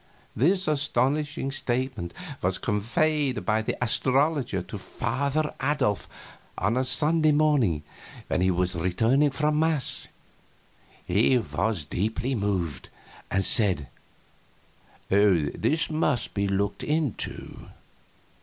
[0.35, 2.11] This astonishing statement
[2.41, 6.09] was conveyed by the astrologer to Father Adolf
[6.57, 7.83] on a Sunday morning
[8.27, 10.07] when he was returning from mass.
[11.05, 12.89] He was deeply moved,
[13.29, 13.89] and said:
[15.09, 17.67] "This must be looked into."